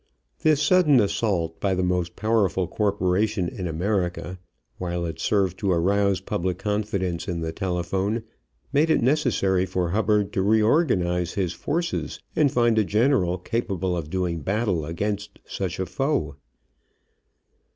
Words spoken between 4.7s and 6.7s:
while it served to arouse public